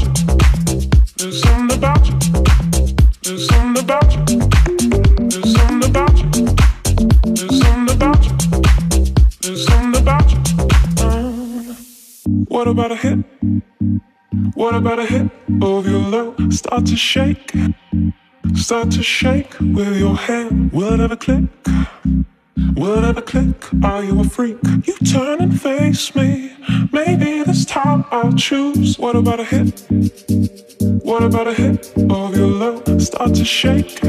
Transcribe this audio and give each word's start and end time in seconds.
About 12.71 12.91
a 12.93 12.95
hit? 12.95 13.19
What 14.53 14.75
about 14.75 14.99
a 14.99 15.05
hit 15.05 15.29
of 15.61 15.85
your 15.87 15.99
love? 15.99 16.53
Start 16.53 16.85
to 16.85 16.95
shake, 16.95 17.51
start 18.55 18.91
to 18.91 19.03
shake 19.03 19.59
with 19.59 19.97
your 19.97 20.15
hand. 20.15 20.71
Will 20.71 20.93
it 20.93 21.01
ever 21.01 21.17
click? 21.17 21.43
Will 22.75 22.97
it 22.97 23.03
ever 23.03 23.21
click? 23.21 23.55
Are 23.83 24.03
you 24.03 24.21
a 24.21 24.23
freak? 24.23 24.57
You 24.85 24.95
turn 25.05 25.41
and 25.41 25.61
face 25.61 26.15
me. 26.15 26.53
Maybe 26.93 27.43
this 27.43 27.65
time 27.65 28.05
I'll 28.09 28.33
choose. 28.33 28.97
What 28.97 29.17
about 29.17 29.41
a 29.41 29.43
hit? 29.43 29.85
What 31.03 31.23
about 31.23 31.47
a 31.47 31.53
hit 31.53 31.91
of 32.09 32.37
your 32.37 32.47
love? 32.47 33.01
Start 33.01 33.35
to 33.35 33.43
shake, 33.43 33.99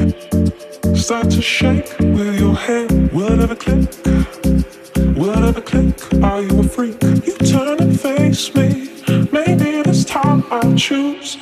start 0.95 1.31
to 1.31 1.43
shake 1.43 1.99
with 1.99 2.39
your 2.39 2.55
hand. 2.55 3.11
Will 3.13 3.33
it 3.33 3.41
ever 3.41 3.57
click? 3.57 4.72
Will 4.97 5.31
it 5.31 5.39
ever 5.49 5.61
click? 5.61 5.99
Are 6.23 6.43
you 6.43 6.61
a 6.61 6.63
freak? 6.63 7.03
You 7.03 7.37
turn 7.39 7.81
and 7.81 7.99
face 8.01 8.55
me. 8.55 8.91
Maybe 9.33 9.83
this 9.83 10.05
time 10.05 10.45
I'll 10.51 10.75
choose. 10.77 11.37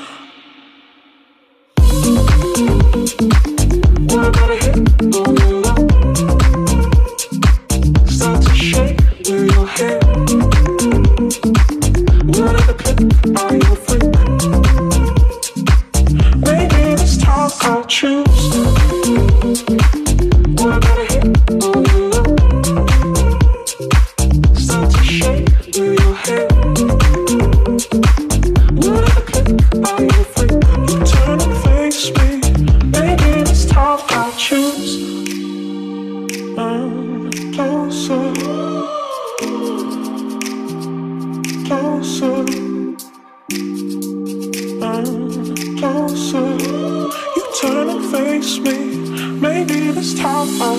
What 4.09 4.27
about 4.29 4.51
a 4.51 4.57
hit? 4.57 4.77
Start 8.09 8.43
to 8.45 8.55
shake 8.55 9.01
your 9.29 9.67
click? 12.77 13.01
Are 13.37 13.55
you 13.55 13.73
a 13.73 13.77
freak? 13.77 14.03
Maybe 16.37 16.81
this 16.95 17.17
time 17.19 17.51
I'll 17.63 17.85
choose. 17.85 18.41
What 20.61 20.77
about 20.77 21.00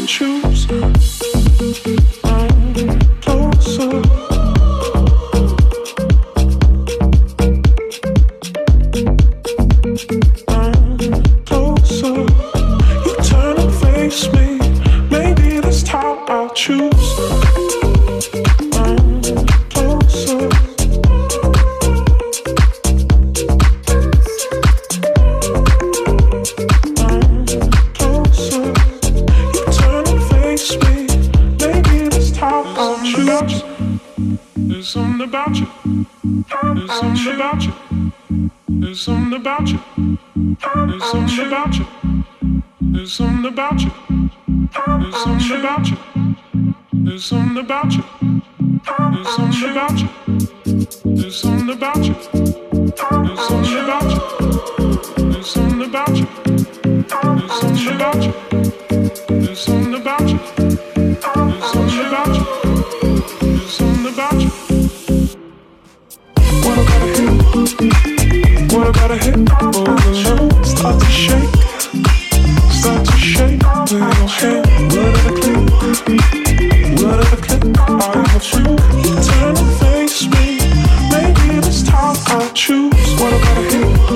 shoes. 0.08 1.01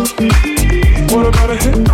What 0.06 1.26
about 1.26 1.50
a 1.50 1.56
hit? 1.56 1.85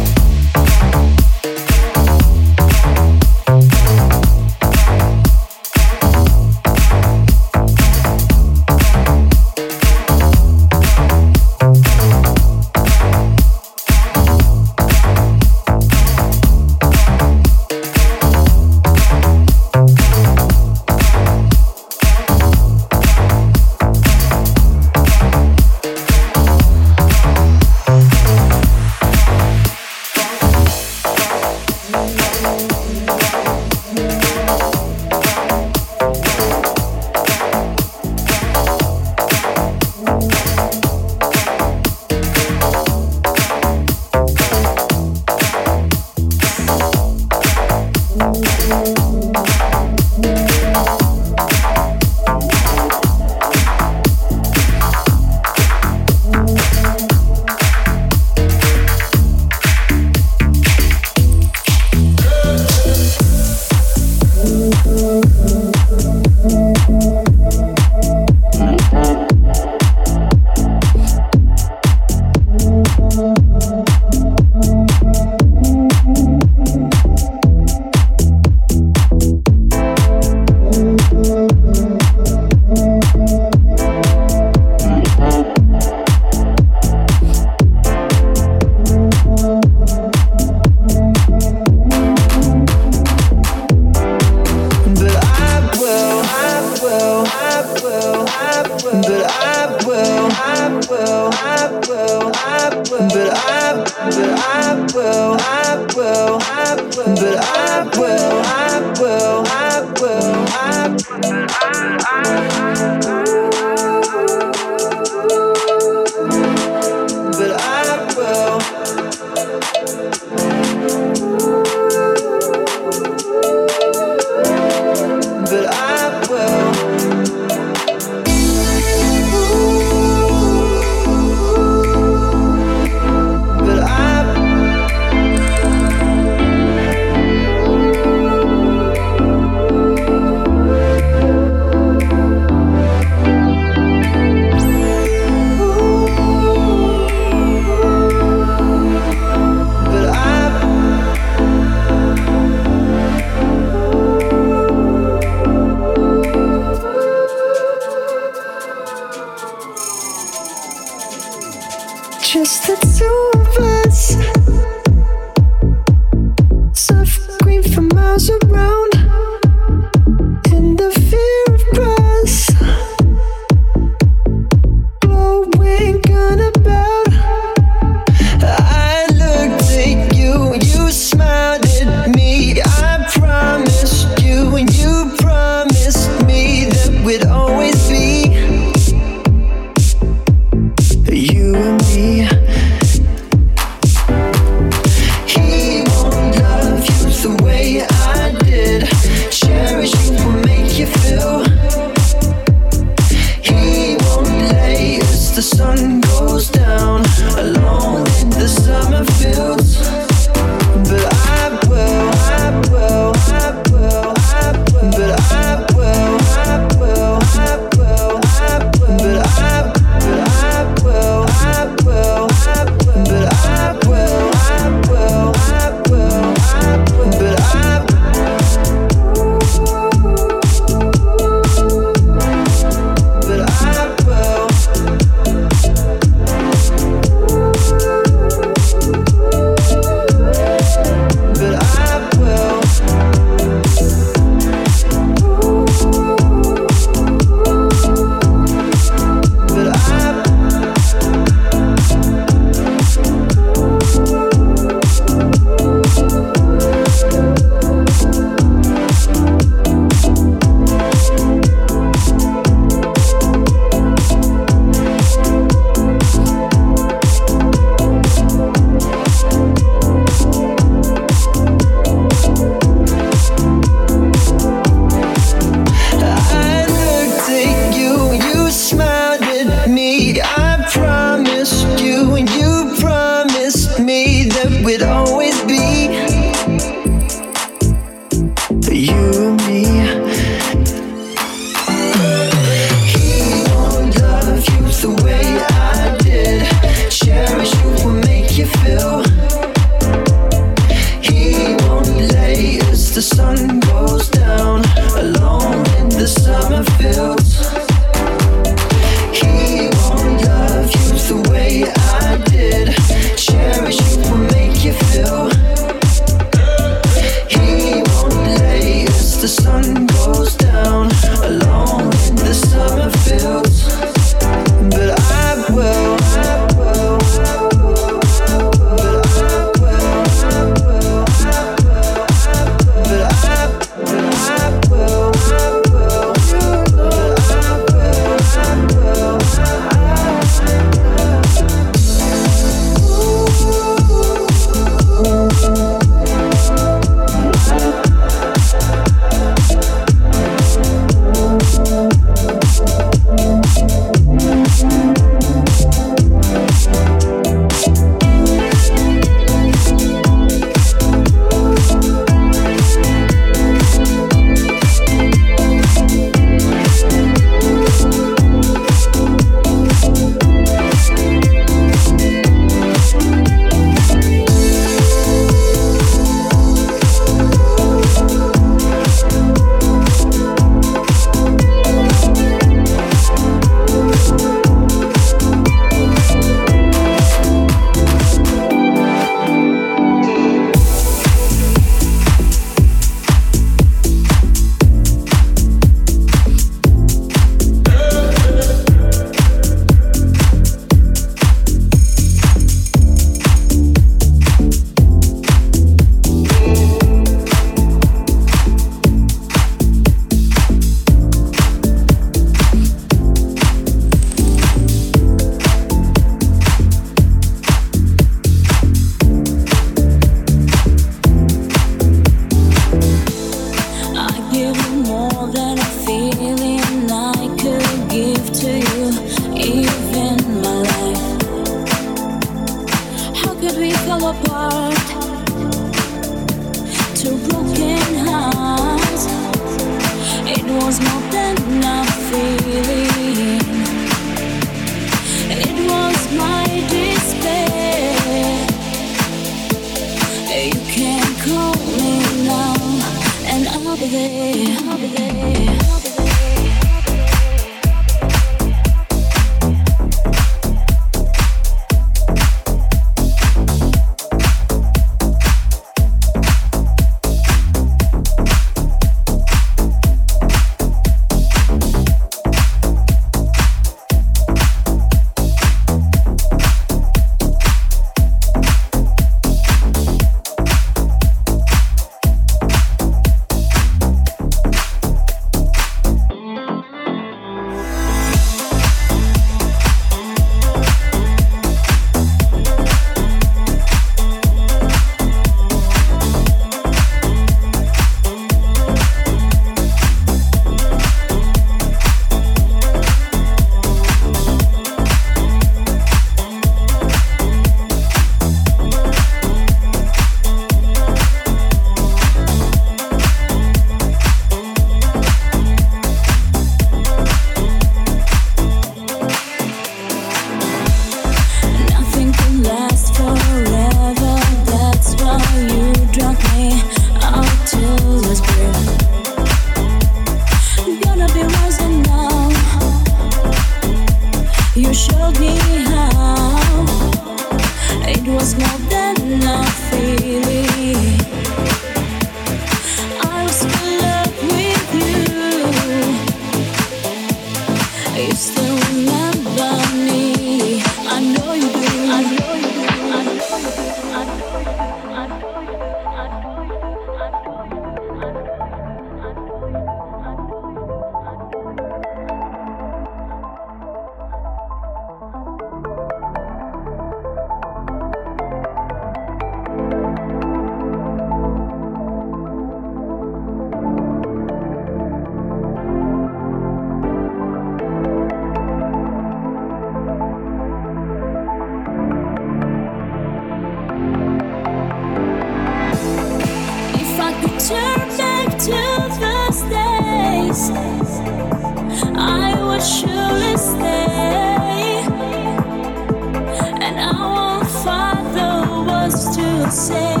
say 599.51 600.00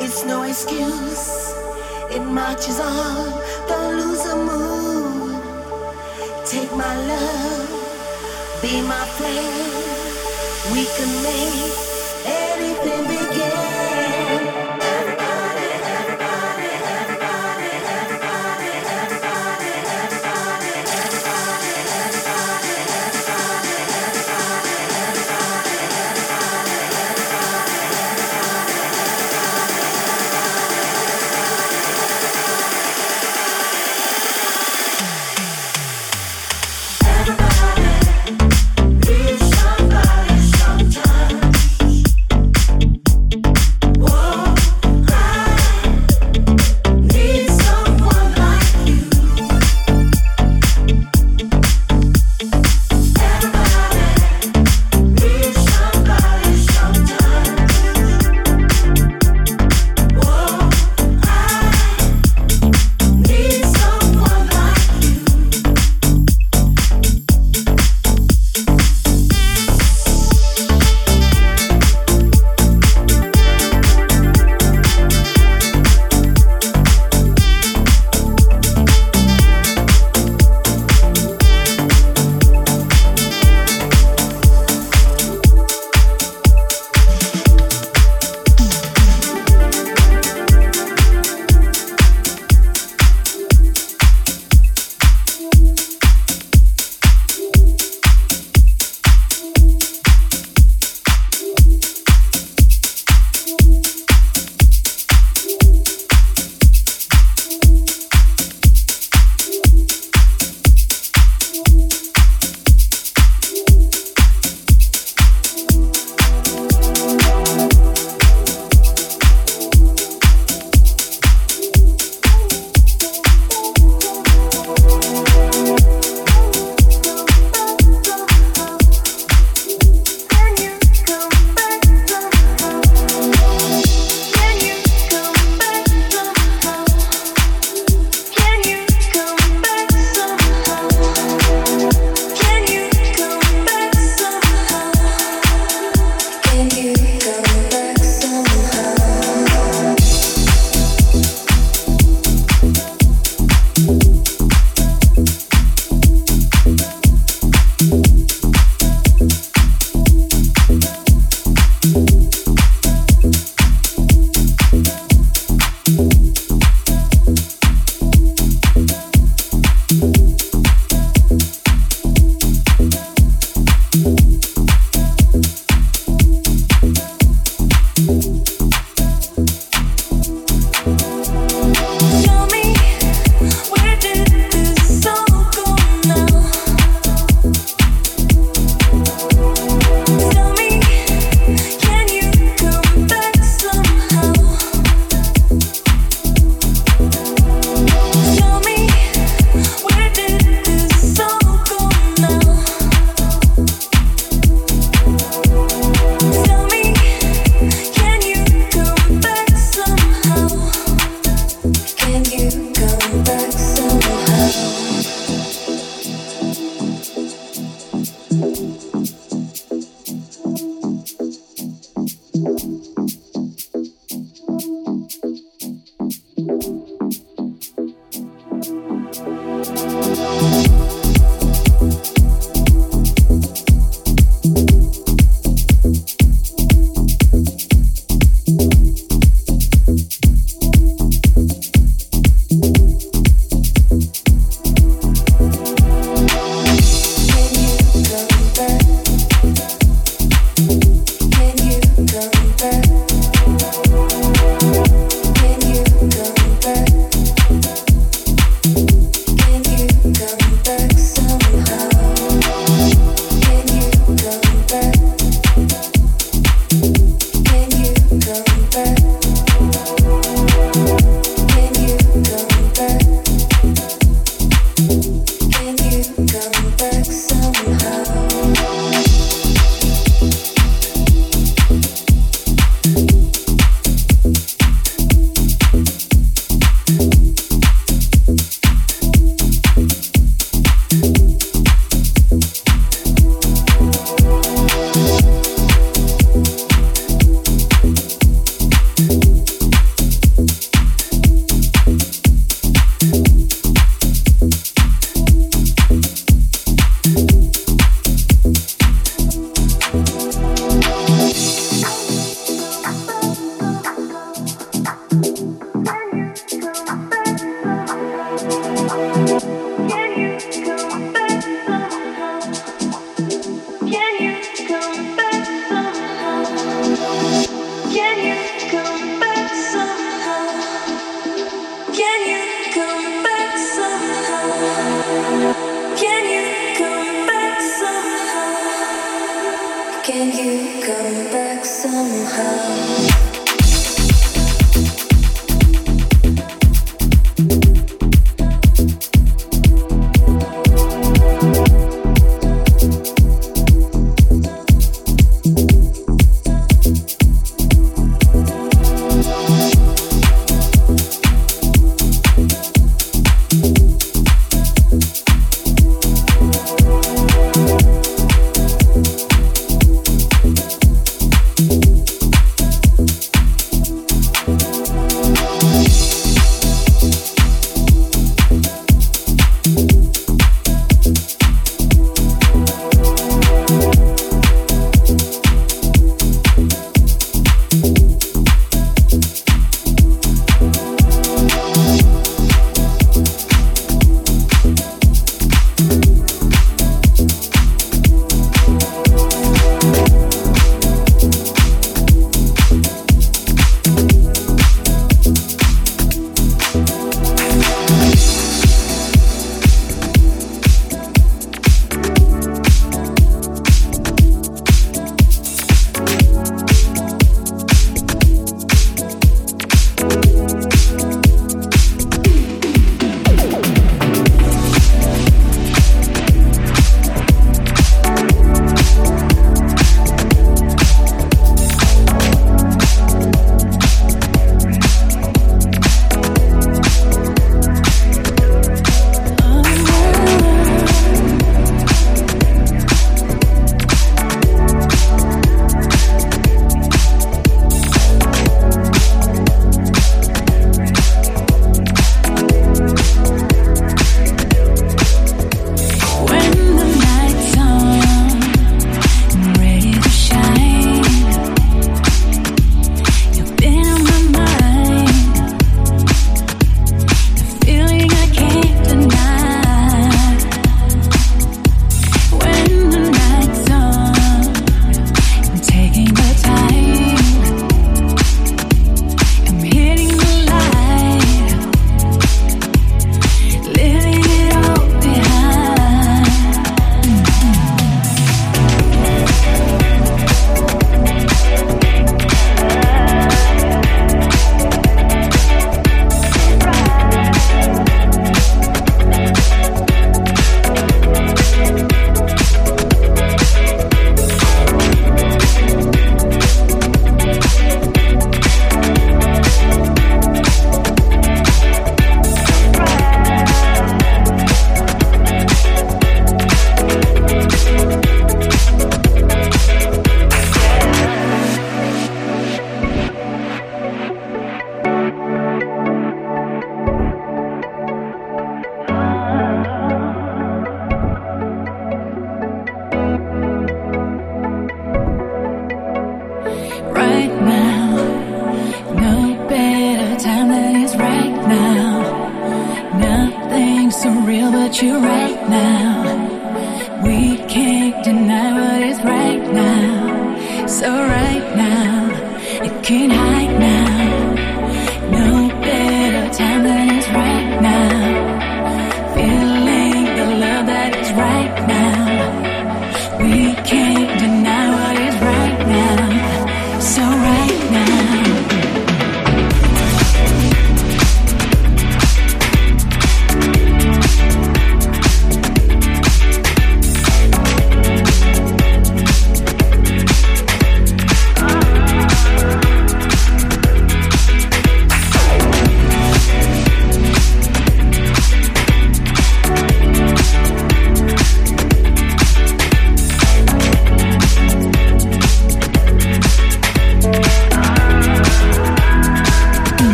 It's 0.00 0.24
no 0.24 0.42
excuse. 0.42 1.54
It 2.10 2.22
marches 2.22 2.80
on. 2.80 3.40
Don't 3.68 3.96
lose 4.00 4.24
a 4.26 4.36
mood. 4.36 5.42
Take 6.46 6.72
my 6.72 6.94
love. 7.10 7.68
Be 8.62 8.82
my 8.82 9.04
friend. 9.16 9.54
We 10.72 10.84
can 10.96 11.10
make 11.22 11.72
anything 12.26 13.08
be. 13.08 13.29